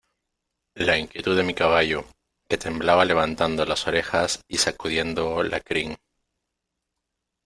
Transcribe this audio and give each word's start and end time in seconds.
la 0.85 0.97
inquietud 0.97 1.35
de 1.39 1.43
mi 1.43 1.53
caballo, 1.53 2.03
que 2.49 2.57
temblaba 2.57 3.05
levantando 3.05 3.63
las 3.67 3.85
orejas 3.85 4.43
y 4.47 4.57
sacudiendo 4.57 5.43
la 5.43 5.59
crin, 5.59 5.95